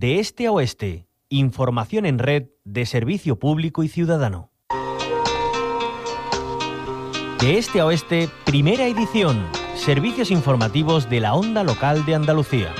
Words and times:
de 0.00 0.18
este 0.18 0.46
a 0.46 0.52
oeste. 0.52 1.06
Información 1.28 2.06
en 2.06 2.18
red 2.18 2.46
de 2.64 2.86
servicio 2.86 3.38
público 3.38 3.82
y 3.82 3.88
ciudadano. 3.88 4.50
De 7.38 7.58
este 7.58 7.80
a 7.80 7.84
oeste, 7.84 8.30
primera 8.46 8.86
edición. 8.86 9.46
Servicios 9.74 10.30
informativos 10.30 11.10
de 11.10 11.20
la 11.20 11.34
onda 11.34 11.64
local 11.64 12.06
de 12.06 12.14
Andalucía. 12.14 12.74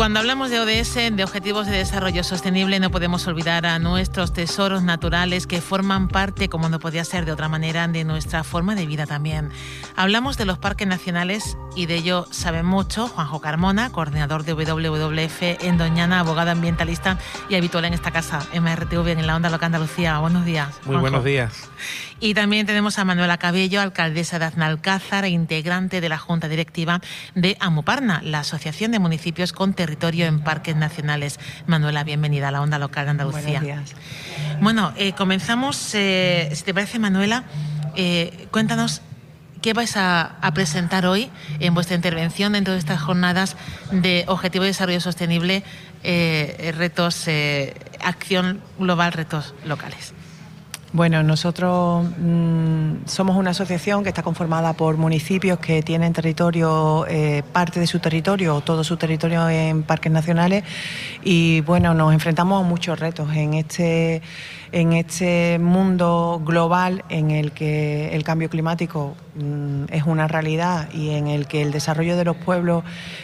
Cuando 0.00 0.18
hablamos 0.18 0.48
de 0.48 0.58
ODS, 0.58 1.14
de 1.14 1.24
Objetivos 1.24 1.66
de 1.66 1.76
Desarrollo 1.76 2.24
Sostenible, 2.24 2.80
no 2.80 2.90
podemos 2.90 3.26
olvidar 3.26 3.66
a 3.66 3.78
nuestros 3.78 4.32
tesoros 4.32 4.82
naturales 4.82 5.46
que 5.46 5.60
forman 5.60 6.08
parte, 6.08 6.48
como 6.48 6.70
no 6.70 6.78
podía 6.78 7.04
ser 7.04 7.26
de 7.26 7.32
otra 7.32 7.50
manera, 7.50 7.86
de 7.86 8.04
nuestra 8.04 8.42
forma 8.42 8.74
de 8.74 8.86
vida 8.86 9.04
también. 9.04 9.50
Hablamos 9.96 10.38
de 10.38 10.46
los 10.46 10.56
parques 10.56 10.88
nacionales 10.88 11.58
y 11.76 11.84
de 11.84 11.96
ello 11.96 12.26
sabe 12.30 12.62
mucho 12.62 13.08
Juanjo 13.08 13.42
Carmona, 13.42 13.92
coordinador 13.92 14.44
de 14.44 14.54
WWF 14.54 15.42
en 15.62 15.76
Doñana, 15.76 16.20
abogado 16.20 16.50
ambientalista 16.50 17.18
y 17.50 17.56
habitual 17.56 17.84
en 17.84 17.92
esta 17.92 18.10
casa, 18.10 18.40
MRTV, 18.58 19.06
en 19.08 19.26
la 19.26 19.36
Onda 19.36 19.50
Loca 19.50 19.66
Andalucía. 19.66 20.18
Buenos 20.18 20.46
días. 20.46 20.80
Muy 20.86 20.96
buenos 20.96 21.24
días. 21.24 21.68
Y 22.22 22.34
también 22.34 22.66
tenemos 22.66 22.98
a 22.98 23.04
Manuela 23.06 23.38
Cabello, 23.38 23.80
alcaldesa 23.80 24.38
de 24.38 24.44
Aznalcázar 24.44 25.24
e 25.24 25.30
integrante 25.30 26.02
de 26.02 26.10
la 26.10 26.18
Junta 26.18 26.48
Directiva 26.48 27.00
de 27.34 27.56
Amuparna, 27.60 28.20
la 28.22 28.40
Asociación 28.40 28.92
de 28.92 28.98
Municipios 28.98 29.54
con 29.54 29.72
Territorio 29.72 30.26
en 30.26 30.40
parques 30.40 30.76
nacionales. 30.76 31.40
Manuela, 31.66 32.04
bienvenida 32.04 32.48
a 32.48 32.50
la 32.50 32.60
Onda 32.60 32.78
Local 32.78 33.06
de 33.06 33.10
Andalucía. 33.12 33.60
Buenos 33.60 33.62
días. 33.62 33.94
Bueno, 34.60 34.92
eh, 34.98 35.14
comenzamos, 35.14 35.94
eh, 35.94 36.50
si 36.52 36.62
te 36.62 36.74
parece, 36.74 36.98
Manuela, 36.98 37.44
eh, 37.96 38.48
cuéntanos 38.50 39.00
qué 39.62 39.72
vais 39.72 39.96
a, 39.96 40.36
a, 40.42 40.52
presentar 40.52 41.06
hoy 41.06 41.30
en 41.58 41.72
vuestra 41.72 41.96
intervención 41.96 42.52
dentro 42.52 42.74
de 42.74 42.80
estas 42.80 43.00
jornadas 43.00 43.56
de 43.92 44.24
Objetivo 44.28 44.64
de 44.64 44.70
Desarrollo 44.70 45.00
Sostenible, 45.00 45.64
retos, 46.02 47.28
acción 48.02 48.60
global, 48.78 49.12
retos 49.12 49.54
locales. 49.64 50.12
Bueno, 50.92 51.22
nosotros 51.22 52.04
mmm, 52.18 53.06
somos 53.06 53.36
una 53.36 53.50
asociación 53.50 54.02
que 54.02 54.08
está 54.08 54.24
conformada 54.24 54.72
por 54.72 54.96
municipios 54.96 55.60
que 55.60 55.82
tienen 55.82 56.12
territorio, 56.12 57.06
eh, 57.08 57.44
parte 57.52 57.78
de 57.78 57.86
su 57.86 58.00
territorio 58.00 58.56
o 58.56 58.60
todo 58.60 58.82
su 58.82 58.96
territorio 58.96 59.48
en 59.48 59.84
parques 59.84 60.10
nacionales 60.10 60.64
y 61.22 61.60
bueno, 61.60 61.94
nos 61.94 62.12
enfrentamos 62.12 62.64
a 62.64 62.68
muchos 62.68 62.98
retos 62.98 63.32
en 63.36 63.54
este, 63.54 64.20
en 64.72 64.92
este 64.92 65.60
mundo 65.60 66.42
global 66.44 67.04
en 67.08 67.30
el 67.30 67.52
que 67.52 68.12
el 68.12 68.24
cambio 68.24 68.50
climático 68.50 69.14
mmm, 69.36 69.84
es 69.90 70.02
una 70.06 70.26
realidad 70.26 70.88
y 70.92 71.10
en 71.10 71.28
el 71.28 71.46
que 71.46 71.62
el 71.62 71.70
desarrollo 71.70 72.16
de 72.16 72.24
los 72.24 72.36
pueblos 72.36 72.82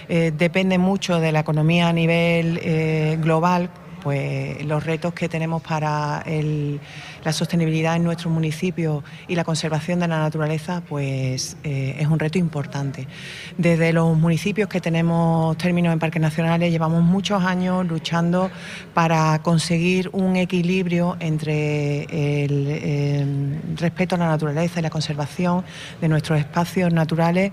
eh, 0.09 0.33
depende 0.39 0.79
mucho 0.79 1.19
de 1.19 1.33
la 1.33 1.41
economía 1.41 1.89
a 1.89 1.93
nivel 1.93 2.61
eh, 2.63 3.19
global 3.21 3.71
pues 4.07 4.65
los 4.65 4.87
retos 4.87 5.15
que 5.15 5.29
tenemos 5.29 5.63
para 5.63 6.23
el, 6.27 6.79
la 7.27 7.33
sostenibilidad 7.33 7.97
en 7.97 8.05
nuestros 8.05 8.33
municipios 8.33 9.03
y 9.27 9.35
la 9.35 9.43
conservación 9.43 9.99
de 9.99 10.07
la 10.07 10.21
naturaleza, 10.21 10.81
pues 10.89 11.57
eh, 11.65 11.97
es 11.99 12.07
un 12.07 12.21
reto 12.21 12.39
importante. 12.39 13.09
Desde 13.59 13.93
los 13.93 14.17
municipios 14.17 14.69
que 14.69 14.81
tenemos 14.81 15.59
términos 15.59 15.93
en 15.93 15.99
parques 15.99 16.23
nacionales 16.23 16.71
llevamos 16.71 17.03
muchos 17.03 17.43
años 17.43 17.85
luchando 17.85 18.49
para 18.95 19.41
conseguir 19.43 20.09
un 20.13 20.37
equilibrio 20.37 21.17
entre 21.19 22.05
el, 22.45 22.69
el 22.69 23.61
respeto 23.77 24.15
a 24.15 24.19
la 24.19 24.29
naturaleza 24.29 24.79
y 24.79 24.83
la 24.85 24.91
conservación 24.91 25.65
de 26.01 26.09
nuestros 26.09 26.39
espacios 26.39 26.93
naturales 26.93 27.51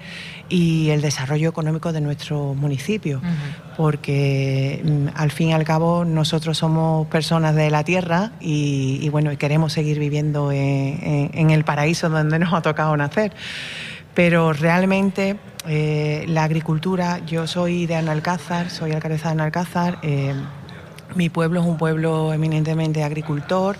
y 0.50 0.92
el 0.92 1.02
desarrollo 1.02 1.50
económico 1.50 1.92
de 1.92 2.02
nuestros 2.02 2.56
municipios. 2.56 3.24
Porque 3.78 4.82
mm, 4.84 5.08
al 5.16 5.32
fin 5.32 5.50
y 5.50 5.54
al 5.54 5.64
cabo 5.64 6.06
nosotros 6.06 6.58
somos 6.58 7.08
personas 7.08 7.56
de 7.56 7.70
la 7.70 7.84
tierra 7.84 8.32
y, 8.40 9.00
y 9.02 9.10
bueno, 9.10 9.36
queremos 9.38 9.74
seguir 9.74 10.00
viviendo 10.00 10.52
en, 10.52 11.50
el 11.50 11.64
paraíso 11.64 12.10
donde 12.10 12.40
nos 12.40 12.54
ha 12.54 12.62
tocado 12.62 12.96
nacer. 12.98 13.34
Pero 14.14 14.54
realmente 14.54 15.38
eh, 15.68 16.26
la 16.28 16.44
agricultura, 16.44 17.20
yo 17.26 17.48
soy 17.48 17.86
de 17.86 17.96
Analcázar, 17.96 18.70
soy 18.70 18.92
alcaldesa 18.92 19.30
de 19.30 19.34
Analcázar, 19.34 19.98
eh, 20.04 20.34
mi 21.16 21.30
pueblo 21.30 21.62
es 21.62 21.66
un 21.66 21.78
pueblo 21.78 22.34
eminentemente 22.34 23.04
agricultor. 23.04 23.78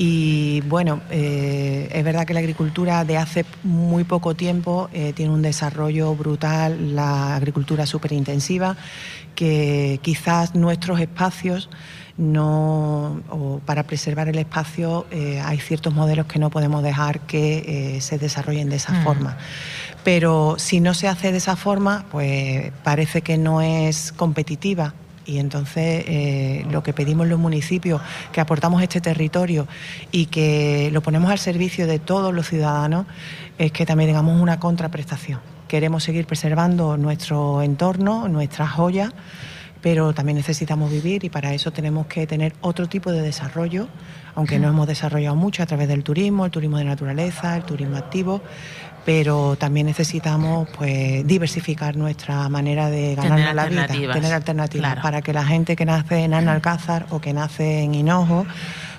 Y 0.00 0.60
bueno, 0.62 1.00
eh, 1.10 1.88
es 1.92 2.04
verdad 2.04 2.24
que 2.24 2.32
la 2.32 2.38
agricultura 2.38 3.04
de 3.04 3.16
hace 3.16 3.44
muy 3.64 4.04
poco 4.04 4.34
tiempo 4.34 4.88
eh, 4.92 5.12
tiene 5.12 5.32
un 5.32 5.42
desarrollo 5.42 6.14
brutal, 6.14 6.94
la 6.94 7.34
agricultura 7.34 7.84
súper 7.84 8.12
intensiva, 8.12 8.76
que 9.34 9.98
quizás 10.00 10.54
nuestros 10.54 11.00
espacios 11.00 11.68
no, 12.16 13.22
o 13.28 13.60
para 13.64 13.84
preservar 13.84 14.28
el 14.28 14.38
espacio 14.38 15.06
eh, 15.10 15.40
hay 15.44 15.58
ciertos 15.58 15.94
modelos 15.94 16.26
que 16.26 16.38
no 16.38 16.50
podemos 16.50 16.82
dejar 16.82 17.20
que 17.20 17.96
eh, 17.96 18.00
se 18.00 18.18
desarrollen 18.18 18.68
de 18.68 18.76
esa 18.76 18.92
mm. 18.92 19.04
forma. 19.04 19.36
Pero 20.04 20.56
si 20.58 20.80
no 20.80 20.94
se 20.94 21.08
hace 21.08 21.32
de 21.32 21.38
esa 21.38 21.56
forma, 21.56 22.06
pues 22.10 22.72
parece 22.82 23.22
que 23.22 23.38
no 23.38 23.62
es 23.62 24.12
competitiva 24.12 24.94
y 25.28 25.38
entonces 25.38 26.04
eh, 26.06 26.66
lo 26.70 26.82
que 26.82 26.94
pedimos 26.94 27.28
los 27.28 27.38
municipios, 27.38 28.00
que 28.32 28.40
aportamos 28.40 28.82
este 28.82 29.02
territorio 29.02 29.68
y 30.10 30.26
que 30.26 30.88
lo 30.90 31.02
ponemos 31.02 31.30
al 31.30 31.38
servicio 31.38 31.86
de 31.86 31.98
todos 31.98 32.32
los 32.34 32.48
ciudadanos, 32.48 33.06
es 33.58 33.70
que 33.70 33.84
también 33.84 34.08
tengamos 34.08 34.40
una 34.40 34.58
contraprestación. 34.58 35.40
Queremos 35.68 36.02
seguir 36.02 36.26
preservando 36.26 36.96
nuestro 36.96 37.60
entorno, 37.60 38.26
nuestras 38.26 38.70
joyas, 38.70 39.12
pero 39.82 40.14
también 40.14 40.36
necesitamos 40.36 40.90
vivir 40.90 41.24
y 41.24 41.28
para 41.28 41.52
eso 41.52 41.72
tenemos 41.72 42.06
que 42.06 42.26
tener 42.26 42.54
otro 42.62 42.88
tipo 42.88 43.12
de 43.12 43.20
desarrollo, 43.20 43.86
aunque 44.34 44.58
no 44.58 44.68
hemos 44.68 44.86
desarrollado 44.86 45.36
mucho 45.36 45.62
a 45.62 45.66
través 45.66 45.88
del 45.88 46.04
turismo, 46.04 46.46
el 46.46 46.50
turismo 46.50 46.78
de 46.78 46.84
naturaleza, 46.84 47.54
el 47.54 47.64
turismo 47.64 47.98
activo, 47.98 48.40
pero 49.08 49.56
también 49.56 49.86
necesitamos 49.86 50.68
pues 50.76 51.26
diversificar 51.26 51.96
nuestra 51.96 52.46
manera 52.50 52.90
de 52.90 53.14
ganar 53.14 53.54
la 53.54 53.64
vida, 53.64 53.86
tener 53.86 54.34
alternativas 54.34 54.90
claro. 54.90 55.00
para 55.00 55.22
que 55.22 55.32
la 55.32 55.46
gente 55.46 55.76
que 55.76 55.86
nace 55.86 56.24
en 56.24 56.34
Analcázar 56.34 57.06
o 57.08 57.18
que 57.18 57.32
nace 57.32 57.84
en 57.84 57.94
Hinojo 57.94 58.44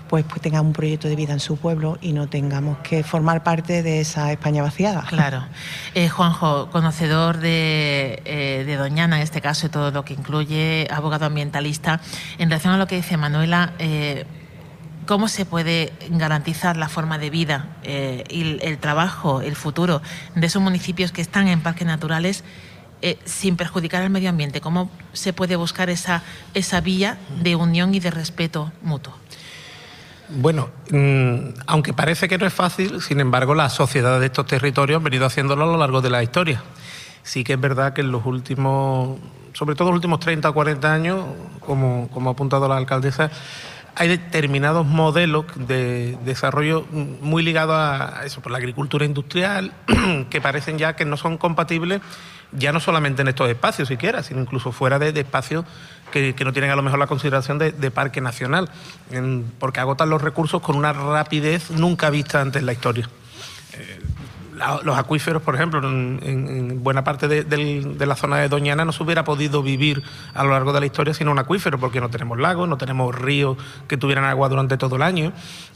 pues, 0.07 0.25
pues 0.25 0.41
tenga 0.41 0.61
un 0.61 0.73
proyecto 0.73 1.07
de 1.07 1.15
vida 1.15 1.33
en 1.33 1.39
su 1.39 1.57
pueblo 1.57 1.99
y 2.01 2.13
no 2.13 2.27
tengamos 2.27 2.79
que 2.79 3.03
formar 3.03 3.43
parte 3.43 3.83
de 3.83 3.99
esa 3.99 4.31
España 4.31 4.63
vaciada. 4.63 5.03
Claro. 5.07 5.43
Eh, 5.93 6.09
Juanjo, 6.09 6.71
conocedor 6.71 7.37
de, 7.37 8.23
eh, 8.25 8.63
de, 8.65 8.75
Doñana, 8.77 9.17
en 9.17 9.21
este 9.21 9.41
caso, 9.41 9.67
y 9.67 9.69
todo 9.69 9.91
lo 9.91 10.03
que 10.05 10.15
incluye 10.15 10.87
abogado 10.89 11.27
ambientalista, 11.27 12.01
en 12.39 12.49
relación 12.49 12.73
a 12.73 12.77
lo 12.77 12.87
que 12.87 12.95
dice 12.95 13.15
Manuela, 13.15 13.73
eh, 13.77 14.25
¿cómo 15.09 15.27
se 15.27 15.43
puede 15.43 15.91
garantizar 16.11 16.77
la 16.77 16.87
forma 16.87 17.17
de 17.17 17.31
vida 17.31 17.65
eh, 17.81 18.23
y 18.29 18.63
el, 18.63 18.77
trabajo, 18.77 19.41
el 19.41 19.55
futuro 19.55 20.03
de 20.35 20.45
esos 20.45 20.61
municipios 20.61 21.11
que 21.11 21.21
están 21.21 21.47
en 21.47 21.61
parques 21.61 21.87
naturales? 21.87 22.43
sin 23.23 23.55
perjudicar 23.55 24.03
al 24.03 24.09
medio 24.09 24.29
ambiente, 24.29 24.59
¿cómo 24.59 24.91
se 25.13 25.31
puede 25.31 25.55
buscar 25.55 25.89
esa, 25.89 26.21
esa 26.53 26.81
vía 26.81 27.17
de 27.41 27.55
unión 27.55 27.95
y 27.95 28.01
de 28.01 28.11
respeto 28.11 28.73
mutuo? 28.81 29.13
Bueno, 30.27 30.69
mmm, 30.91 31.53
aunque 31.65 31.93
parece 31.93 32.27
que 32.27 32.37
no 32.37 32.45
es 32.45 32.53
fácil, 32.53 33.01
sin 33.01 33.21
embargo, 33.21 33.55
las 33.55 33.71
sociedades 33.71 34.19
de 34.19 34.25
estos 34.25 34.47
territorios 34.47 34.97
han 34.97 35.05
venido 35.05 35.25
haciéndolo 35.25 35.63
a 35.63 35.67
lo 35.67 35.77
largo 35.77 36.01
de 36.01 36.09
la 36.09 36.21
historia. 36.21 36.61
Sí 37.23 37.45
que 37.45 37.53
es 37.53 37.61
verdad 37.61 37.93
que 37.93 38.01
en 38.01 38.11
los 38.11 38.25
últimos, 38.25 39.17
sobre 39.53 39.75
todo 39.75 39.87
los 39.87 39.95
últimos 39.95 40.19
30 40.19 40.49
o 40.49 40.53
40 40.53 40.93
años, 40.93 41.25
como, 41.61 42.09
como 42.09 42.29
ha 42.29 42.33
apuntado 42.33 42.67
la 42.67 42.75
alcaldesa, 42.75 43.31
hay 43.99 44.07
determinados 44.07 44.87
modelos 44.87 45.45
de 45.55 46.17
desarrollo 46.23 46.85
muy 46.89 47.43
ligados 47.43 47.75
a 47.75 48.25
eso, 48.25 48.41
por 48.41 48.49
la 48.51 48.57
agricultura 48.57 49.03
industrial, 49.03 49.73
que 50.29 50.39
parecen 50.39 50.77
ya 50.77 50.95
que 50.95 51.03
no 51.03 51.17
son 51.17 51.37
compatibles 51.37 52.01
ya 52.53 52.71
no 52.71 52.79
solamente 52.79 53.21
en 53.21 53.27
estos 53.27 53.49
espacios 53.49 53.89
siquiera, 53.89 54.23
sino 54.23 54.41
incluso 54.41 54.71
fuera 54.71 54.97
de, 54.99 55.09
espacios 55.19 55.65
que, 56.11 56.33
que, 56.33 56.45
no 56.45 56.53
tienen 56.53 56.71
a 56.71 56.75
lo 56.75 56.81
mejor 56.81 56.97
la 56.97 57.07
consideración 57.07 57.59
de, 57.59 57.91
parque 57.91 58.21
nacional, 58.21 58.69
porque 59.59 59.81
agotan 59.81 60.09
los 60.09 60.21
recursos 60.21 60.61
con 60.61 60.75
una 60.75 60.93
rapidez 60.93 61.69
nunca 61.69 62.09
vista 62.09 62.41
antes 62.41 62.61
en 62.61 62.65
la 62.65 62.73
historia. 62.73 63.09
Eh, 63.73 63.99
los 64.83 64.97
acuíferos, 64.97 65.41
por 65.41 65.55
ejemplo, 65.55 65.79
en, 65.87 66.83
buena 66.83 67.03
parte 67.03 67.27
de, 67.27 68.05
la 68.05 68.15
zona 68.15 68.37
de 68.37 68.49
Doñana 68.49 68.85
no 68.85 68.91
se 68.91 69.03
hubiera 69.03 69.23
podido 69.23 69.63
vivir 69.63 70.03
a 70.33 70.43
lo 70.43 70.51
largo 70.51 70.73
de 70.73 70.79
la 70.79 70.85
historia 70.85 71.13
sin 71.13 71.27
un 71.27 71.39
acuífero, 71.39 71.79
porque 71.79 72.01
no 72.01 72.09
tenemos 72.09 72.37
lagos, 72.37 72.67
no 72.67 72.77
tenemos 72.77 73.15
ríos 73.15 73.57
que 73.87 73.97
tuvieran 73.97 74.25
agua 74.25 74.49
durante 74.49 74.77
todo 74.77 74.95
el 74.95 75.01
año. 75.01 75.33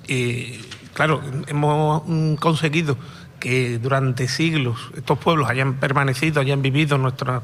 Y 0.08 0.60
claro, 0.94 1.22
hemos 1.48 2.04
conseguido 2.40 2.98
que 3.40 3.78
durante 3.78 4.28
siglos 4.28 4.78
estos 4.96 5.20
pueblos 5.20 5.50
hayan 5.50 5.76
permanecido, 5.76 6.40
hayan 6.40 6.62
vivido 6.62 6.98
nuestros 6.98 7.44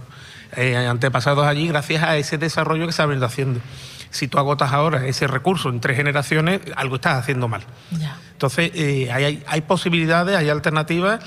eh, 0.56 0.76
antepasados 0.76 1.46
allí 1.46 1.68
gracias 1.68 2.04
a 2.04 2.18
ese 2.18 2.38
desarrollo 2.38 2.88
que 2.88 2.94
se 2.94 3.02
ha 3.02 3.06
venido 3.06 3.26
haciendo. 3.26 3.60
Si 4.12 4.28
tú 4.28 4.38
agotas 4.38 4.72
ahora 4.74 5.06
ese 5.06 5.28
recurso 5.28 5.70
en 5.70 5.80
tres 5.80 5.98
generaciones, 5.98 6.62
algo 6.76 6.96
estás 6.96 7.20
haciendo 7.20 7.48
mal. 7.48 7.62
Entonces, 8.32 8.72
eh, 8.74 9.12
hay, 9.12 9.62
posibilidades, 9.62 10.36
hay 10.36 10.50
alternativas, 10.50 11.20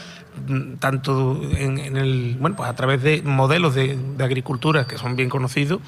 mm, 0.48 0.74
tanto 0.74 1.40
en, 1.56 1.78
el, 1.96 2.36
bueno, 2.40 2.56
pues 2.56 2.68
a 2.68 2.74
través 2.74 3.02
de 3.02 3.22
modelos 3.22 3.74
de, 3.74 3.98
agricultura 4.18 4.86
que 4.86 4.98
son 4.98 5.16
bien 5.16 5.28
conocidos, 5.28 5.80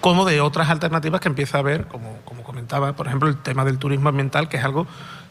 como 0.00 0.24
de 0.24 0.40
otras 0.40 0.70
alternativas 0.70 1.20
que 1.20 1.28
empieza 1.28 1.58
a 1.58 1.60
haber, 1.60 1.86
como, 1.86 2.18
como 2.24 2.44
comentaba, 2.44 2.92
por 2.94 3.08
ejemplo, 3.08 3.28
el 3.28 3.36
tema 3.38 3.64
del 3.64 3.78
turismo 3.78 4.08
ambiental, 4.08 4.48
que 4.48 4.56
es 4.56 4.64
algo 4.64 4.86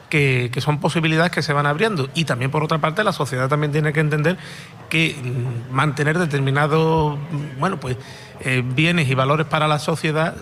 que, 0.10 0.52
son 0.60 0.80
posibilidades 0.80 1.32
que 1.32 1.42
se 1.42 1.54
van 1.54 1.66
abriendo. 1.66 2.10
Y 2.14 2.26
también, 2.26 2.52
por 2.52 2.64
otra 2.64 2.80
parte, 2.80 3.04
la 3.04 3.14
sociedad 3.14 3.50
también 3.50 3.72
tiene 3.72 3.94
que 3.94 4.00
entender 4.00 4.38
que 4.90 5.16
mm, 5.22 5.74
mantener 5.74 6.18
determinados 6.18 7.18
mm, 7.18 7.60
bueno, 7.60 7.80
pues, 7.80 7.98
eh, 8.42 8.64
bienes 8.66 9.10
y 9.10 9.16
valores 9.16 9.48
para 9.48 9.68
la 9.68 9.80
sociedad 9.80 10.36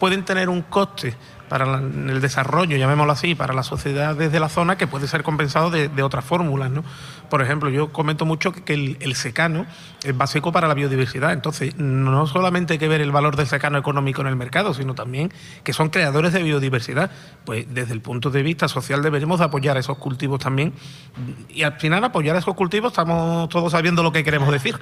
pueden 0.00 0.24
tener 0.24 0.48
un 0.48 0.62
coste 0.62 1.14
para 1.50 1.78
el 1.78 2.20
desarrollo, 2.20 2.76
llamémoslo 2.76 3.12
así, 3.12 3.34
para 3.34 3.52
la 3.52 3.64
sociedad 3.64 4.14
desde 4.14 4.38
la 4.38 4.48
zona 4.48 4.78
que 4.78 4.86
puede 4.86 5.08
ser 5.08 5.24
compensado 5.24 5.68
de, 5.68 6.02
otras 6.02 6.24
fórmulas. 6.24 6.70
¿no? 6.70 6.84
Por 7.28 7.42
ejemplo, 7.42 7.68
yo 7.70 7.92
comento 7.92 8.24
mucho 8.24 8.52
que, 8.52 8.96
el, 9.00 9.14
secano 9.16 9.66
es 10.04 10.16
básico 10.16 10.52
para 10.52 10.68
la 10.68 10.74
biodiversidad. 10.74 11.32
Entonces, 11.32 11.76
no 11.76 12.28
solamente 12.28 12.74
hay 12.74 12.78
que 12.78 12.86
ver 12.86 13.00
el 13.00 13.10
valor 13.10 13.34
del 13.34 13.48
secano 13.48 13.78
económico 13.78 14.20
en 14.20 14.28
el 14.28 14.36
mercado, 14.36 14.74
sino 14.74 14.94
también 14.94 15.32
que 15.64 15.72
son 15.72 15.90
creadores 15.90 16.32
de 16.32 16.44
biodiversidad. 16.44 17.10
Pues 17.44 17.66
desde 17.74 17.94
el 17.94 18.00
punto 18.00 18.30
de 18.30 18.44
vista 18.44 18.68
social 18.68 19.02
deberíamos 19.02 19.40
apoyar 19.40 19.76
esos 19.76 19.98
cultivos 19.98 20.38
también. 20.38 20.72
Y 21.48 21.64
al 21.64 21.80
final 21.80 22.04
apoyar 22.04 22.36
esos 22.36 22.54
cultivos 22.54 22.92
estamos 22.92 23.48
todos 23.48 23.72
sabiendo 23.72 24.04
lo 24.04 24.12
que 24.12 24.22
queremos 24.22 24.52
decir. 24.52 24.78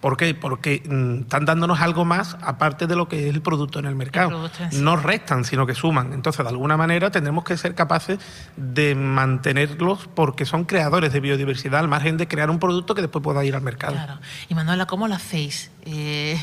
¿Por 0.00 0.16
qué? 0.16 0.34
Porque 0.34 0.82
mm, 0.86 1.22
están 1.22 1.44
dándonos 1.44 1.80
algo 1.80 2.04
más 2.04 2.36
aparte 2.42 2.86
de 2.86 2.96
lo 2.96 3.08
que 3.08 3.28
es 3.28 3.34
el 3.34 3.42
producto 3.42 3.78
en 3.78 3.86
el 3.86 3.94
mercado. 3.94 4.50
No 4.72 4.96
restan, 4.96 5.44
sino 5.44 5.66
que 5.66 5.74
suman. 5.74 6.12
Entonces, 6.12 6.44
de 6.44 6.50
alguna 6.50 6.76
manera, 6.76 7.10
tendremos 7.10 7.44
que 7.44 7.56
ser 7.56 7.74
capaces 7.74 8.18
de 8.56 8.94
mantenerlos 8.94 10.08
porque 10.14 10.44
son 10.44 10.64
creadores 10.64 11.12
de 11.12 11.20
biodiversidad 11.20 11.80
al 11.80 11.88
margen 11.88 12.16
de 12.16 12.28
crear 12.28 12.50
un 12.50 12.58
producto 12.58 12.94
que 12.94 13.02
después 13.02 13.22
pueda 13.22 13.44
ir 13.44 13.54
al 13.54 13.62
mercado. 13.62 13.94
Claro. 13.94 14.18
Y 14.48 14.54
Manuela, 14.54 14.86
¿cómo 14.86 15.08
lo 15.08 15.14
hacéis? 15.14 15.70
Eh, 15.84 16.36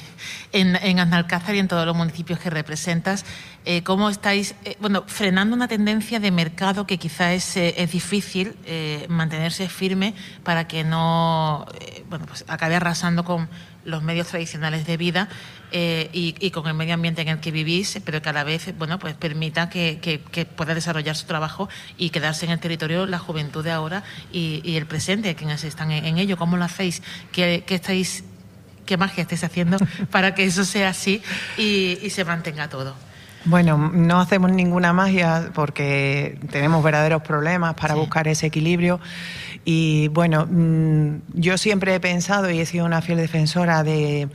en, 0.53 0.77
en 0.77 0.99
Analcázar 0.99 1.53
y 1.55 1.59
en 1.59 1.67
todos 1.67 1.85
los 1.85 1.95
municipios 1.95 2.39
que 2.39 2.49
representas, 2.49 3.25
eh, 3.65 3.83
¿cómo 3.83 4.09
estáis 4.09 4.55
eh, 4.65 4.75
bueno, 4.79 5.03
frenando 5.07 5.55
una 5.55 5.67
tendencia 5.67 6.19
de 6.19 6.31
mercado 6.31 6.85
que 6.85 6.97
quizá 6.97 7.33
es, 7.33 7.57
es 7.57 7.91
difícil 7.91 8.55
mantenerse 9.07 9.69
firme 9.69 10.13
para 10.43 10.67
que 10.67 10.83
no 10.83 11.65
bueno, 12.09 12.25
pues 12.25 12.45
acabe 12.47 12.75
arrasando 12.75 13.23
con 13.23 13.49
los 13.85 14.03
medios 14.03 14.27
tradicionales 14.27 14.85
de 14.85 14.97
vida 14.97 15.29
y, 15.71 16.51
con 16.51 16.67
el 16.67 16.73
medio 16.73 16.93
ambiente 16.93 17.21
en 17.21 17.29
el 17.29 17.39
que 17.39 17.51
vivís, 17.51 17.99
pero 18.05 18.21
que 18.21 18.29
a 18.29 18.33
la 18.33 18.43
vez 18.43 18.77
bueno, 18.77 18.99
pues 18.99 19.15
permita 19.15 19.69
que, 19.69 20.21
pueda 20.55 20.75
desarrollar 20.75 21.15
su 21.15 21.25
trabajo 21.25 21.67
y 21.97 22.09
quedarse 22.11 22.45
en 22.45 22.51
el 22.51 22.59
territorio 22.59 23.05
la 23.05 23.19
juventud 23.19 23.63
de 23.63 23.71
ahora 23.71 24.03
y, 24.31 24.75
el 24.75 24.85
presente, 24.85 25.35
quienes 25.35 25.63
están 25.63 25.91
en, 25.91 26.17
ello. 26.17 26.37
¿Cómo 26.37 26.57
lo 26.57 26.65
hacéis? 26.65 27.01
¿Qué, 27.31 27.63
qué 27.65 27.75
estáis 27.75 28.23
qué 28.85 28.97
magia 28.97 29.23
estáis 29.23 29.43
haciendo 29.43 29.77
para 30.11 30.35
que 30.35 30.45
eso 30.45 30.65
sea 30.65 30.89
así 30.89 31.21
y, 31.57 32.09
se 32.09 32.25
mantenga 32.25 32.69
todo. 32.69 32.95
Bueno, 33.45 33.77
no 33.77 34.21
hacemos 34.21 34.51
ninguna 34.53 34.93
magia 34.93 35.51
porque 35.53 36.39
tenemos 36.49 36.81
verdaderos 36.81 37.23
problemas 37.23 37.73
para 37.73 37.95
buscar 37.95 38.29
ese 38.29 38.47
equilibrio. 38.47 39.01
Y 39.65 40.09
bueno, 40.09 40.45
mm, 40.49 41.21
yo 41.33 41.57
siempre 41.57 41.95
he 41.95 41.99
pensado 41.99 42.49
y 42.49 42.59
he 42.59 42.65
sido 42.65 42.85
una 42.85 43.01
fiel 43.01 43.17
defensora 43.17 43.83
de 43.83 44.27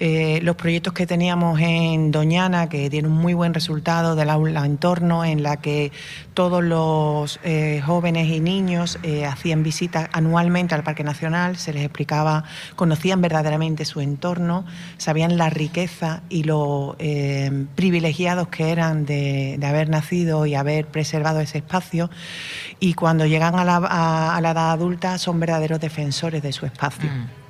eh, 0.00 0.40
los 0.42 0.56
proyectos 0.56 0.92
que 0.92 1.06
teníamos 1.06 1.60
en 1.60 2.10
Doñana, 2.10 2.68
que 2.68 2.90
tienen 2.90 3.12
un 3.12 3.18
muy 3.18 3.34
buen 3.34 3.54
resultado 3.54 4.16
del 4.16 4.30
aula 4.30 4.66
entorno, 4.66 5.24
en 5.24 5.44
la 5.44 5.58
que 5.58 5.92
todos 6.34 6.64
los 6.64 7.38
eh, 7.44 7.80
jóvenes 7.86 8.28
y 8.28 8.40
niños 8.40 8.98
eh, 9.04 9.24
hacían 9.24 9.62
visitas 9.62 10.08
anualmente 10.12 10.74
al 10.74 10.82
Parque 10.82 11.04
Nacional, 11.04 11.56
se 11.56 11.72
les 11.72 11.84
explicaba, 11.84 12.42
conocían 12.74 13.20
verdaderamente 13.20 13.84
su 13.84 14.00
entorno, 14.00 14.64
sabían 14.98 15.36
la 15.36 15.50
riqueza 15.50 16.22
y 16.28 16.42
lo 16.42 16.96
privilegiados 17.76 18.48
que 18.52 18.70
eran 18.70 19.04
de, 19.04 19.58
haber 19.66 19.88
nacido 19.88 20.46
y 20.46 20.54
haber 20.54 20.86
preservado 20.86 21.40
ese 21.40 21.58
espacio. 21.58 22.08
Y 22.78 22.94
cuando 22.94 23.26
llegan 23.26 23.56
a 23.56 23.64
la, 23.64 23.76
a 23.76 24.40
la 24.40 24.50
edad 24.52 24.70
adulta 24.70 25.18
son 25.18 25.40
verdaderos 25.40 25.80
defensores 25.80 26.40
de 26.40 26.52
su 26.52 26.66
espacio. 26.66 27.10
Mm. 27.10 27.41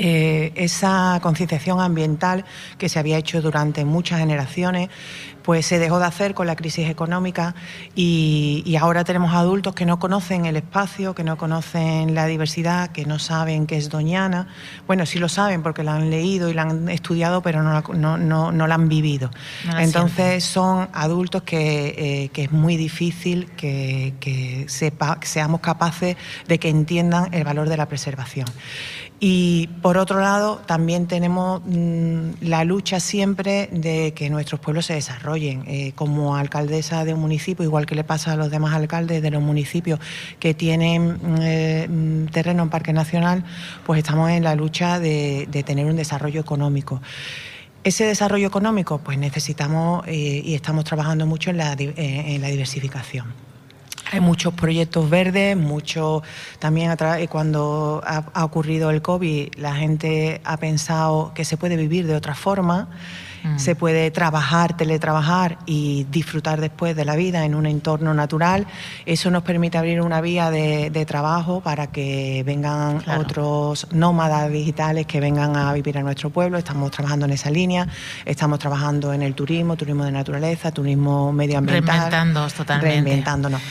Eh, 0.00 0.52
esa 0.54 1.18
concienciación 1.22 1.80
ambiental 1.80 2.44
que 2.78 2.88
se 2.88 2.98
había 2.98 3.18
hecho 3.18 3.42
durante 3.42 3.84
muchas 3.84 4.20
generaciones, 4.20 4.88
pues 5.42 5.64
se 5.64 5.78
dejó 5.78 5.98
de 5.98 6.04
hacer 6.04 6.34
con 6.34 6.46
la 6.46 6.56
crisis 6.56 6.90
económica 6.90 7.54
y, 7.94 8.76
ahora 8.78 9.02
tenemos 9.02 9.32
adultos 9.32 9.74
que 9.74 9.86
no 9.86 9.98
conocen 9.98 10.44
el 10.44 10.56
espacio, 10.56 11.14
que 11.14 11.24
no 11.24 11.38
conocen 11.38 12.14
la 12.14 12.26
diversidad, 12.26 12.90
que 12.90 13.06
no 13.06 13.18
saben 13.18 13.66
qué 13.66 13.78
es 13.78 13.88
Doñana. 13.88 14.48
Bueno, 14.86 15.06
sí 15.06 15.18
lo 15.18 15.28
saben 15.28 15.62
porque 15.62 15.82
la 15.82 15.94
han 15.94 16.10
leído 16.10 16.50
y 16.50 16.54
la 16.54 16.62
han 16.62 16.88
estudiado, 16.90 17.42
pero 17.42 17.62
no 17.62 17.72
la, 17.72 17.82
no, 17.94 18.52
no, 18.52 18.64
han 18.64 18.88
vivido. 18.88 19.30
Entonces 19.78 20.44
son 20.44 20.90
adultos 20.92 21.42
que, 21.44 21.94
eh, 21.96 22.30
es 22.34 22.52
muy 22.52 22.76
difícil 22.76 23.50
que, 23.56 24.14
que 24.20 24.66
seamos 24.68 25.60
capaces 25.60 26.16
de 26.46 26.58
que 26.58 26.68
entiendan 26.68 27.32
el 27.32 27.42
valor 27.42 27.68
de 27.70 27.76
la 27.78 27.86
preservación. 27.86 28.46
Y 29.20 29.68
por 29.82 29.87
otro 29.96 30.20
lado, 30.20 30.60
también 30.66 31.06
tenemos 31.06 31.62
mm, 31.64 32.42
la 32.42 32.64
lucha 32.64 33.00
siempre 33.00 33.68
de 33.72 34.12
que 34.12 34.28
nuestros 34.28 34.60
pueblos 34.60 34.86
se 34.86 34.94
desarrollen. 34.94 35.64
Eh, 35.66 35.92
como 35.94 36.36
alcaldesa 36.36 37.04
de 37.04 37.14
un 37.14 37.20
municipio, 37.20 37.64
igual 37.64 37.86
que 37.86 37.94
le 37.94 38.04
pasa 38.04 38.32
a 38.32 38.36
los 38.36 38.50
demás 38.50 38.74
alcaldes 38.74 39.22
de 39.22 39.30
los 39.30 39.42
municipios 39.42 40.00
que 40.38 40.54
tienen 40.54 41.12
mm, 41.12 41.36
eh, 41.40 42.28
terreno 42.32 42.64
en 42.64 42.70
Parque 42.70 42.92
Nacional, 42.92 43.44
pues 43.86 43.98
estamos 43.98 44.30
en 44.30 44.44
la 44.44 44.54
lucha 44.54 44.98
de, 44.98 45.48
tener 45.64 45.86
un 45.86 45.96
desarrollo 45.96 46.40
económico. 46.40 47.00
Ese 47.84 48.04
desarrollo 48.04 48.46
económico, 48.46 48.98
pues 48.98 49.18
necesitamos 49.18 50.06
eh, 50.06 50.42
y 50.44 50.54
estamos 50.54 50.84
trabajando 50.84 51.26
mucho 51.26 51.50
en 51.50 51.56
la 51.56 51.76
diversificación. 51.76 53.47
Hay 54.10 54.20
muchos 54.20 54.54
proyectos 54.54 55.10
verdes, 55.10 55.56
mucho 55.56 56.22
también 56.58 56.90
eh, 56.98 57.28
cuando 57.28 58.02
ha, 58.06 58.44
ocurrido 58.44 58.90
el 58.90 59.02
COVID, 59.02 59.56
la 59.56 59.74
gente 59.74 60.40
ha 60.44 60.56
pensado 60.56 61.32
que 61.34 61.44
se 61.44 61.56
puede 61.56 61.76
vivir 61.76 62.06
de 62.06 62.14
otra 62.14 62.34
forma, 62.34 62.88
mm. 63.44 63.58
se 63.58 63.76
puede 63.76 64.10
trabajar, 64.10 64.76
teletrabajar 64.76 65.58
y 65.66 66.06
disfrutar 66.10 66.60
después 66.60 66.96
de 66.96 67.04
la 67.04 67.16
vida 67.16 67.44
en 67.44 67.54
un 67.54 67.66
entorno 67.66 68.14
natural. 68.14 68.66
Eso 69.04 69.30
nos 69.30 69.42
permite 69.42 69.76
abrir 69.76 70.00
una 70.00 70.22
vía 70.22 70.50
de, 70.50 71.04
trabajo 71.06 71.60
para 71.60 71.88
que 71.88 72.42
vengan 72.44 73.02
otros 73.18 73.86
nómadas 73.92 74.50
digitales 74.50 75.06
que 75.06 75.20
vengan 75.20 75.56
a 75.56 75.72
vivir 75.72 75.96
a 75.98 76.02
nuestro 76.02 76.30
pueblo. 76.30 76.58
Estamos 76.58 76.90
trabajando 76.90 77.26
en 77.26 77.32
esa 77.32 77.50
línea, 77.50 77.86
estamos 78.24 78.58
trabajando 78.58 79.12
en 79.12 79.22
el 79.22 79.34
turismo, 79.34 79.76
turismo 79.76 80.04
de 80.04 80.12
naturaleza, 80.12 80.70
turismo 80.70 81.32
medioambiental. 81.32 81.96
Reinventándonos 81.96 82.54
totalmente. 82.54 82.94
Reinventándonos. 82.94 83.62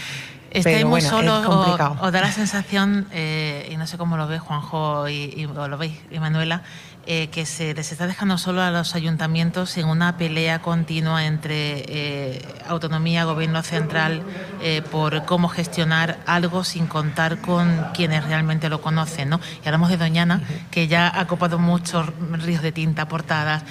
Estáis 0.51 0.85
muy 0.85 1.01
solos 1.01 1.45
o, 1.47 2.11
da 2.11 2.21
la 2.21 2.31
sensación, 2.31 3.07
eh, 3.11 3.69
y 3.71 3.77
no 3.77 3.87
sé 3.87 3.97
cómo 3.97 4.17
lo 4.17 4.27
ve 4.27 4.39
Juanjo 4.39 5.07
y, 5.09 5.45
o 5.45 5.67
lo 5.67 5.77
veis, 5.77 5.99
y 6.11 6.19
Manuela, 6.19 6.63
eh, 7.09 7.29
que 7.29 7.45
se 7.45 7.73
les 7.73 7.93
está 7.93 8.05
dejando 8.05 8.37
solo 8.37 8.61
a 8.61 8.69
los 8.69 8.93
ayuntamientos 8.93 9.77
en 9.77 9.87
una 9.87 10.17
pelea 10.17 10.59
continua 10.59 11.25
entre 11.25 11.85
eh, 11.87 12.45
autonomía, 12.67 13.23
gobierno 13.23 13.63
central, 13.63 14.23
eh, 14.61 14.81
por 14.91 15.23
cómo 15.23 15.47
gestionar 15.47 16.19
algo 16.25 16.65
sin 16.65 16.85
contar 16.85 17.39
con 17.39 17.85
quienes 17.93 18.25
realmente 18.25 18.67
lo 18.67 18.81
conocen. 18.81 19.29
¿no? 19.29 19.39
Y 19.63 19.67
hablamos 19.69 19.87
de 19.87 19.95
Doñana, 19.95 20.41
que 20.69 20.89
ya 20.89 21.09
ha 21.17 21.27
copado 21.27 21.59
muchos 21.59 22.07
ríos 22.43 22.61
de 22.61 22.73
tinta, 22.73 23.07
portadas, 23.07 23.63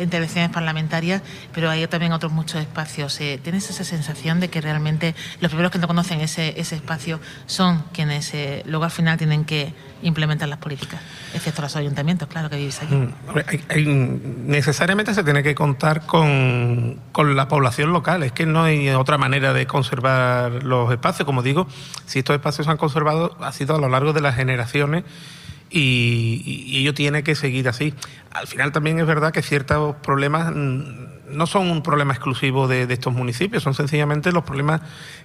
intervenciones 0.00 0.50
parlamentarias, 0.50 1.22
pero 1.52 1.68
hay 1.68 1.84
también 1.88 2.12
otros 2.12 2.30
muchos 2.30 2.60
espacios. 2.60 3.18
¿Tienes 3.42 3.68
esa 3.70 3.82
sensación 3.82 4.38
de 4.38 4.48
que 4.50 4.60
realmente 4.60 5.16
los 5.40 5.50
pueblos 5.50 5.72
que 5.72 5.80
no 5.80 5.88
conocen 5.88 6.20
ese, 6.20 6.60
ese 6.60 6.76
espacio 6.76 7.18
son 7.46 7.82
quienes 7.92 8.32
luego 8.66 8.84
al 8.84 8.92
final 8.92 9.18
tienen 9.18 9.44
que 9.44 9.74
implementar 10.02 10.48
las 10.48 10.58
políticas, 10.58 11.00
excepto 11.34 11.62
los 11.62 11.76
ayuntamientos, 11.76 12.19
claro 12.28 12.50
que 12.50 12.56
vivís 12.56 12.80
allí. 12.82 12.94
Mm, 12.94 14.46
necesariamente 14.46 15.14
se 15.14 15.24
tiene 15.24 15.42
que 15.42 15.54
contar 15.54 16.06
con, 16.06 16.98
con, 17.12 17.36
la 17.36 17.48
población 17.48 17.92
local, 17.92 18.22
es 18.22 18.32
que 18.32 18.46
no 18.46 18.64
hay 18.64 18.88
otra 18.90 19.18
manera 19.18 19.52
de 19.52 19.66
conservar 19.66 20.62
los 20.62 20.90
espacios. 20.92 21.26
Como 21.26 21.42
digo, 21.42 21.66
si 22.06 22.20
estos 22.20 22.34
espacios 22.34 22.66
se 22.66 22.70
han 22.70 22.78
conservado, 22.78 23.36
ha 23.40 23.52
sido 23.52 23.76
a 23.76 23.78
lo 23.78 23.88
largo 23.88 24.12
de 24.12 24.20
las 24.20 24.36
generaciones 24.36 25.04
y, 25.70 26.78
ello 26.78 26.94
tiene 26.94 27.22
que 27.22 27.34
seguir 27.34 27.68
así. 27.68 27.94
Al 28.32 28.46
final 28.46 28.72
también 28.72 28.98
es 28.98 29.06
verdad 29.06 29.32
que 29.32 29.42
ciertos 29.42 29.96
problemas 29.96 30.52
mm, 30.54 31.19
no 31.32 31.46
son 31.46 31.70
un 31.70 31.82
problema 31.82 32.12
exclusivo 32.12 32.68
de, 32.68 32.82
estos 32.92 33.12
municipios, 33.12 33.62
son 33.62 33.74
sencillamente 33.74 34.32
los 34.32 34.44
problemas 34.44 34.80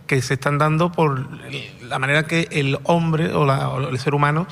que 0.07 0.21
se 0.21 0.35
están 0.35 0.57
dando 0.57 0.91
por 0.91 1.27
la 1.83 1.99
manera 1.99 2.27
que 2.27 2.47
el 2.51 2.79
hombre 2.83 3.33
o, 3.33 3.89
el 3.89 3.99
ser 3.99 4.13
humano 4.15 4.47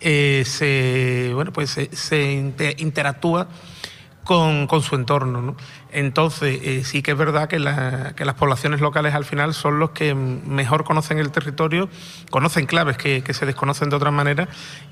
eh, 0.00 0.44
se, 0.46 1.32
bueno, 1.34 1.52
pues 1.52 1.70
se, 1.70 2.32
interactúa 2.78 3.48
con, 4.28 4.66
con, 4.66 4.82
su 4.82 4.94
entorno. 4.94 5.40
¿no? 5.40 5.56
Entonces, 5.90 6.60
eh, 6.62 6.84
sí 6.84 7.00
que 7.00 7.12
es 7.12 7.16
verdad 7.16 7.48
que, 7.48 7.58
las 7.58 8.34
poblaciones 8.34 8.82
locales 8.82 9.14
al 9.14 9.24
final 9.24 9.54
son 9.54 9.78
los 9.78 9.92
que 9.92 10.14
mejor 10.14 10.84
conocen 10.84 11.16
el 11.16 11.30
territorio, 11.30 11.88
conocen 12.28 12.66
claves 12.66 12.98
que, 12.98 13.22
se 13.32 13.46
desconocen 13.46 13.88
de 13.88 13.96
otra 13.96 14.10
manera. 14.10 14.46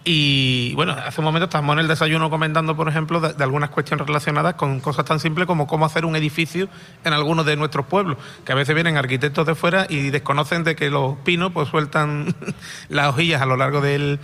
Y 0.06 0.72
bueno, 0.74 0.92
hace 0.92 1.20
un 1.20 1.26
momento 1.26 1.44
estábamos 1.44 1.74
en 1.74 1.80
el 1.80 1.88
desayuno 1.88 2.30
comentando, 2.30 2.76
por 2.76 2.88
ejemplo, 2.88 3.20
de, 3.20 3.44
algunas 3.44 3.68
cuestiones 3.68 4.06
relacionadas 4.06 4.54
con 4.54 4.80
cosas 4.80 5.04
tan 5.04 5.20
simples 5.20 5.46
como 5.46 5.66
cómo 5.66 5.84
hacer 5.84 6.06
un 6.06 6.16
edificio 6.16 6.70
en 7.04 7.12
algunos 7.12 7.44
de 7.44 7.56
nuestros 7.56 7.84
pueblos, 7.84 8.16
que 8.46 8.52
a 8.52 8.54
veces 8.54 8.74
vienen 8.74 8.96
arquitectos 8.96 9.46
de 9.46 9.54
fuera 9.54 9.86
y 9.90 10.08
desconocen 10.08 10.64
de 10.64 10.76
que 10.76 10.88
los 10.88 11.18
pinos 11.18 11.52
pues 11.52 11.68
sueltan 11.68 12.34
las 12.88 13.08
hojillas 13.08 13.42
a 13.42 13.46
lo 13.46 13.58
largo 13.58 13.82
del 13.82 14.18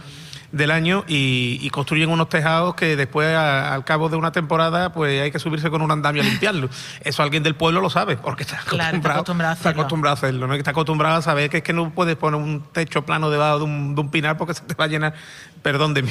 del 0.53 0.71
año 0.71 1.05
y, 1.09 1.69
construyen 1.71 2.11
unos 2.11 2.29
tejados 2.29 2.75
que 2.75 2.97
después, 2.97 3.35
al 3.35 3.85
cabo 3.85 4.11
de 4.11 4.17
una 4.17 4.31
temporada, 4.31 4.93
pues 4.93 5.23
hay 5.23 5.31
que 5.31 5.39
subirse 5.39 5.71
con 5.71 5.81
un 5.81 5.91
andamio 5.91 6.23
a 6.23 6.25
limpiarlo. 6.25 6.69
Eso 7.01 7.23
alguien 7.23 7.43
del 7.43 7.55
pueblo 7.55 7.81
lo 7.81 7.89
sabe, 7.89 8.19
porque 8.19 8.43
está 8.43 8.57
acostumbrado, 8.57 9.55
está 9.55 9.71
acostumbrado, 9.71 10.13
a 10.13 10.19
hacerlo. 10.19 10.47
¿no? 10.47 10.55
Está 10.55 10.73
acostumbrado 10.73 11.17
a 11.17 11.23
saber 11.23 11.49
que 11.49 11.59
es 11.59 11.63
que 11.63 11.73
no 11.73 11.91
puedes 11.91 12.17
poner 12.17 12.39
un 12.39 12.63
techo 12.73 13.07
plano 13.07 13.31
debajo 13.31 13.59
de 13.59 13.65
un, 13.65 13.95
de 13.95 14.01
un 14.03 14.11
pinar 14.11 14.37
porque 14.37 14.53
se 14.53 14.61
te 14.63 14.75
va 14.75 14.85
a 14.85 14.89
llenar, 14.89 15.15
perdón, 15.63 15.95
de 15.95 16.01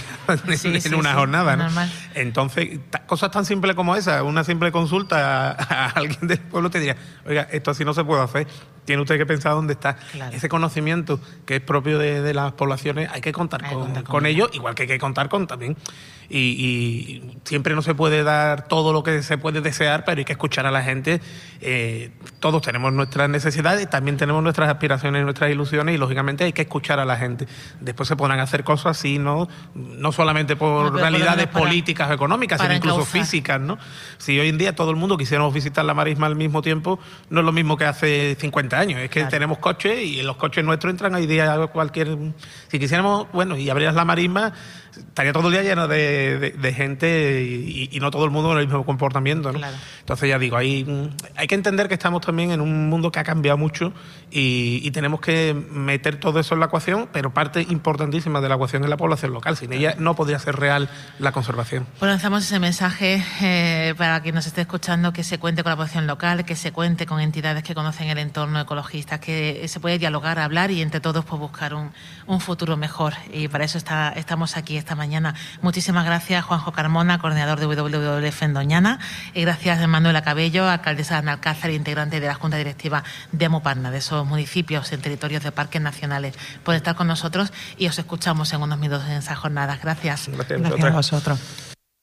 en, 0.63 0.95
una 0.95 1.13
jornada. 1.13 1.55
¿no? 1.55 1.69
Entonces, 2.15 2.79
cosas 3.05 3.29
tan 3.29 3.45
simples 3.45 3.75
como 3.75 3.95
esa, 3.95 4.23
una 4.23 4.43
simple 4.43 4.71
consulta 4.71 5.51
a, 5.51 5.89
alguien 5.91 6.27
del 6.27 6.39
pueblo 6.39 6.71
te 6.71 6.79
diría, 6.79 6.97
oiga, 7.27 7.47
esto 7.51 7.71
así 7.71 7.85
no 7.85 7.93
se 7.93 8.03
puede 8.03 8.23
hacer 8.23 8.47
tiene 8.85 9.01
usted 9.01 9.17
que 9.17 9.25
pensar 9.25 9.53
dónde 9.53 9.73
está. 9.73 9.97
Ese 10.31 10.49
conocimiento 10.49 11.19
que 11.45 11.57
es 11.57 11.61
propio 11.61 11.97
de, 11.97 12.33
las 12.33 12.53
poblaciones, 12.53 13.09
hay 13.11 13.21
que 13.21 13.31
contar 13.31 13.61
con, 14.03 14.25
ello, 14.25 14.49
igual 14.53 14.75
que 14.75 14.83
hay 14.83 14.87
que 14.87 14.99
contar 14.99 15.29
con 15.29 15.47
también. 15.47 15.77
Y, 16.33 17.21
siempre 17.43 17.75
no 17.75 17.81
se 17.81 17.95
puede 17.95 18.23
dar 18.23 18.67
todo 18.67 18.93
lo 18.93 19.03
que 19.03 19.23
se 19.23 19.37
puede 19.37 19.61
desear, 19.61 20.05
pero 20.05 20.19
hay 20.19 20.25
que 20.25 20.31
escuchar 20.31 20.65
a 20.65 20.71
la 20.71 20.83
gente. 20.83 21.19
Eh, 21.59 22.11
todos 22.39 22.61
tenemos 22.61 22.93
nuestras 22.93 23.29
necesidades, 23.29 23.89
también 23.89 24.15
tenemos 24.15 24.41
nuestras 24.41 24.69
aspiraciones, 24.69 25.23
nuestras 25.23 25.51
ilusiones, 25.51 25.95
y 25.95 25.97
lógicamente 25.97 26.45
hay 26.45 26.53
que 26.53 26.61
escuchar 26.61 26.99
a 26.99 27.05
la 27.05 27.17
gente. 27.17 27.47
Después 27.81 28.07
se 28.07 28.15
podrán 28.15 28.39
hacer 28.39 28.63
cosas 28.63 28.97
así, 28.97 29.19
no, 29.19 29.49
no 29.75 30.11
solamente 30.11 30.55
por 30.55 30.93
realidades 30.93 31.47
políticas 31.47 32.09
o 32.09 32.13
económicas, 32.13 32.61
sino 32.61 32.73
incluso 32.73 33.05
físicas. 33.05 33.59
¿no? 33.59 33.77
Si 34.17 34.39
hoy 34.39 34.49
en 34.49 34.57
día 34.57 34.75
todo 34.75 34.91
el 34.91 34.95
mundo 34.95 35.17
quisiéramos 35.17 35.53
visitar 35.53 35.83
la 35.83 35.93
marisma 35.93 36.27
al 36.27 36.35
mismo 36.35 36.61
tiempo, 36.61 36.99
no 37.29 37.41
es 37.41 37.45
lo 37.45 37.51
mismo 37.51 37.75
que 37.75 37.85
hace 37.85 38.35
50 38.39 38.79
años. 38.79 38.99
Es 39.01 39.09
que 39.09 39.25
tenemos 39.25 39.57
coches 39.57 39.99
y 40.01 40.21
los 40.21 40.37
coches 40.37 40.63
nuestros 40.63 40.91
entran 40.91 41.15
hoy 41.15 41.25
día 41.25 41.67
cualquier. 41.67 42.17
Si 42.69 42.79
quisiéramos, 42.79 43.27
bueno, 43.33 43.57
y 43.57 43.69
abrieras 43.69 43.95
la 43.95 44.05
marisma, 44.05 44.53
estaría 44.91 45.33
todo 45.33 45.47
el 45.47 45.53
día 45.53 45.63
lleno 45.63 45.87
de, 45.87 46.20
gente 46.73 47.43
y, 47.43 47.99
no 47.99 48.09
todo 48.09 48.25
el 48.25 48.31
mundo 48.31 48.49
con 48.49 48.57
el 48.57 48.65
mismo 48.67 48.85
comportamiento. 48.85 49.51
¿no? 49.51 49.59
Entonces, 49.99 50.29
ya 50.29 50.39
digo, 50.39 50.57
hay, 50.57 51.11
hay 51.35 51.47
que 51.47 51.55
entender 51.55 51.87
que 51.87 51.93
estamos 51.93 52.21
también 52.21 52.51
en 52.51 52.61
un 52.61 52.89
mundo 52.89 53.11
que 53.11 53.19
ha 53.19 53.23
cambiado 53.23 53.57
mucho 53.57 53.93
y, 54.29 54.89
tenemos 54.91 55.21
que 55.21 55.53
meter 55.53 56.19
todo 56.19 56.39
eso 56.39 56.53
en 56.53 56.59
la 56.59 56.65
ecuación, 56.65 57.07
pero 57.13 57.33
parte 57.33 57.61
importantísima 57.61 58.41
de 58.41 58.49
la 58.49 58.55
ecuación 58.55 58.83
es 58.83 58.89
la 58.89 58.97
población 58.97 59.31
local. 59.31 59.55
Sin 59.55 59.71
ella 59.71 59.95
no 59.97 60.15
podría 60.15 60.37
ser 60.37 60.57
real 60.57 60.89
la 61.17 61.31
conservación. 61.31 61.87
Pues 61.97 62.09
lanzamos 62.11 62.43
ese 62.43 62.59
mensaje 62.59 63.23
eh, 63.41 63.93
para 63.97 64.21
quien 64.21 64.35
nos 64.35 64.47
esté 64.47 64.61
escuchando, 64.61 65.13
que 65.13 65.23
se 65.23 65.39
cuente 65.39 65.63
con 65.63 65.69
la 65.69 65.75
población 65.77 66.07
local, 66.07 66.43
que 66.43 66.55
se 66.55 66.71
cuente 66.71 67.05
con 67.05 67.19
entidades 67.19 67.63
que 67.63 67.73
conocen 67.73 68.09
el 68.09 68.17
entorno 68.17 68.59
ecologista, 68.59 69.19
que 69.19 69.65
se 69.67 69.79
puede 69.79 69.97
dialogar, 69.97 70.39
hablar 70.39 70.71
y 70.71 70.81
entre 70.81 70.99
todos 70.99 71.23
pues, 71.23 71.39
buscar 71.39 71.73
un, 71.73 71.91
un 72.27 72.39
futuro 72.39 72.77
mejor. 72.77 73.13
Y 73.33 73.47
para 73.47 73.63
eso 73.63 73.77
está, 73.77 74.09
estamos 74.09 74.57
aquí 74.57 74.77
esta 74.77 74.95
mañana. 74.95 75.35
Muchísimas 75.61 76.00
gracias, 76.05 76.43
Juanjo 76.45 76.71
Carmona, 76.71 77.19
coordinador 77.19 77.59
de 77.59 77.65
WWF 77.65 78.41
en 78.43 78.53
Doñana, 78.53 78.99
y 79.33 79.41
gracias, 79.41 79.87
Manuela 79.87 80.21
Cabello, 80.21 80.67
alcaldesa 80.69 81.15
de 81.15 81.19
Analcázar, 81.19 81.71
integrante 81.71 82.19
de 82.19 82.27
la 82.27 82.35
Junta 82.35 82.57
Directiva 82.57 83.03
de 83.31 83.45
Amoparna, 83.45 83.91
de 83.91 83.99
esos 83.99 84.25
municipios 84.25 84.91
en 84.91 85.01
territorios 85.01 85.43
de 85.43 85.51
parques 85.51 85.81
nacionales, 85.81 86.35
por 86.63 86.75
estar 86.75 86.95
con 86.95 87.07
nosotros 87.07 87.51
y 87.77 87.87
os 87.87 87.97
escuchamos 87.97 88.51
en 88.53 88.61
unos 88.61 88.79
minutos 88.79 89.05
en 89.07 89.13
esas 89.13 89.37
jornadas. 89.37 89.81
Gracias. 89.81 90.27
Gracias, 90.27 90.61
gracias 90.61 90.85
a 90.85 90.91
vosotros. 90.91 91.70